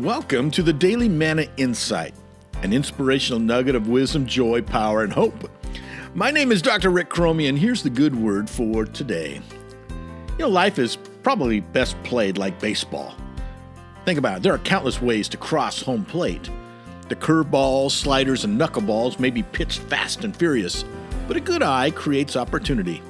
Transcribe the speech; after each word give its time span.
Welcome 0.00 0.50
to 0.50 0.62
the 0.62 0.74
Daily 0.74 1.08
Manna 1.08 1.46
Insight, 1.56 2.12
an 2.62 2.74
inspirational 2.74 3.40
nugget 3.40 3.74
of 3.74 3.88
wisdom, 3.88 4.26
joy, 4.26 4.60
power, 4.60 5.02
and 5.02 5.10
hope. 5.10 5.50
My 6.14 6.30
name 6.30 6.52
is 6.52 6.60
Dr. 6.60 6.90
Rick 6.90 7.08
Cromie, 7.08 7.48
and 7.48 7.58
here's 7.58 7.82
the 7.82 7.88
good 7.88 8.14
word 8.14 8.50
for 8.50 8.84
today. 8.84 9.40
You 10.32 10.38
know, 10.38 10.48
life 10.48 10.78
is 10.78 10.96
probably 11.22 11.60
best 11.60 11.96
played 12.02 12.36
like 12.36 12.60
baseball. 12.60 13.14
Think 14.04 14.18
about 14.18 14.36
it, 14.36 14.42
there 14.42 14.52
are 14.52 14.58
countless 14.58 15.00
ways 15.00 15.30
to 15.30 15.38
cross 15.38 15.80
home 15.80 16.04
plate. 16.04 16.50
The 17.08 17.16
curveballs, 17.16 17.92
sliders, 17.92 18.44
and 18.44 18.60
knuckleballs 18.60 19.18
may 19.18 19.30
be 19.30 19.44
pitched 19.44 19.78
fast 19.78 20.24
and 20.24 20.36
furious, 20.36 20.84
but 21.26 21.38
a 21.38 21.40
good 21.40 21.62
eye 21.62 21.90
creates 21.90 22.36
opportunity. 22.36 23.00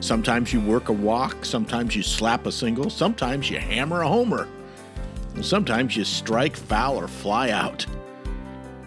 Sometimes 0.00 0.52
you 0.52 0.60
work 0.60 0.88
a 0.88 0.92
walk, 0.92 1.44
sometimes 1.44 1.94
you 1.94 2.02
slap 2.02 2.46
a 2.46 2.52
single, 2.52 2.90
sometimes 2.90 3.48
you 3.48 3.60
hammer 3.60 4.00
a 4.00 4.08
homer. 4.08 4.48
Sometimes 5.42 5.96
you 5.96 6.04
strike, 6.04 6.56
foul, 6.56 6.96
or 6.96 7.08
fly 7.08 7.50
out. 7.50 7.84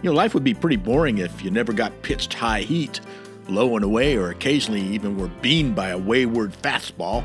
You 0.02 0.09
know, 0.09 0.13
life 0.13 0.34
would 0.34 0.44
be 0.44 0.53
pretty 0.53 0.77
boring 0.77 1.17
if 1.17 1.44
you 1.44 1.52
never 1.52 1.73
got 1.73 2.02
pitched 2.02 2.34
high 2.34 2.62
heat, 2.62 3.02
low 3.48 3.76
and 3.76 3.84
away, 3.84 4.16
or 4.16 4.30
occasionally 4.30 4.81
even 4.81 5.17
were 5.17 5.27
beamed 5.41 5.76
by 5.76 5.90
a 5.90 5.98
wayward 5.98 6.54
fastball. 6.54 7.23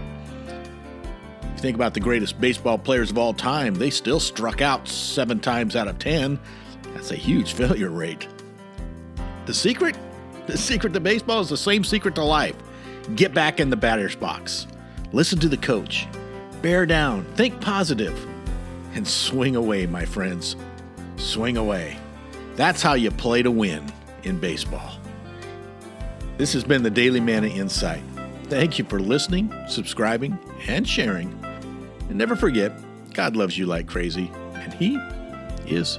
If 1.42 1.51
you 1.52 1.59
think 1.59 1.77
about 1.77 1.95
the 1.95 2.01
greatest 2.01 2.41
baseball 2.41 2.77
players 2.77 3.10
of 3.10 3.18
all 3.18 3.32
time, 3.32 3.74
they 3.77 3.91
still 3.91 4.20
struck 4.20 4.60
out 4.60 4.88
seven 4.88 5.41
times 5.41 5.77
out 5.77 5.88
of 5.88 5.98
ten. 5.98 6.38
That's 6.95 7.12
a 7.12 7.16
huge 7.16 7.52
failure 7.54 7.91
rate. 7.91 8.29
The 9.46 9.54
secret? 9.54 9.96
The 10.46 10.59
secret 10.59 10.93
to 10.93 11.01
baseball 11.01 11.41
is 11.41 11.48
the 11.48 11.56
same 11.56 11.84
secret 11.84 12.15
to 12.16 12.24
life. 12.24 12.56
Get 13.15 13.32
back 13.32 13.60
in 13.60 13.70
the 13.70 13.77
batter's 13.77 14.16
box. 14.16 14.66
Listen 15.12 15.38
to 15.38 15.48
the 15.48 15.56
coach. 15.56 16.06
Bear 16.60 16.87
down. 16.87 17.24
Think 17.34 17.60
positive 17.60 18.34
and 18.95 19.06
swing 19.06 19.56
away, 19.56 19.87
my 19.87 20.04
friends. 20.04 20.56
Swing 21.16 21.56
away. 21.56 21.98
That's 22.56 22.82
how 22.82 22.95
you 22.95 23.10
play 23.10 23.42
to 23.42 23.50
win 23.50 23.84
in 24.23 24.38
baseball. 24.38 24.98
This 26.37 26.52
has 26.52 26.64
been 26.64 26.82
the 26.82 26.90
Daily 26.90 27.20
Manna 27.20 27.48
Insight. 27.48 28.02
Thank 28.45 28.78
you 28.78 28.84
for 28.84 29.00
listening, 29.00 29.52
subscribing, 29.68 30.38
and 30.66 30.87
sharing. 30.88 31.38
And 32.09 32.16
never 32.16 32.37
forget, 32.37 32.72
God 33.12 33.37
loves 33.37 33.56
you 33.56 33.66
like 33.66 33.87
crazy, 33.87 34.30
and 34.54 34.72
He 34.74 34.98
is 35.66 35.98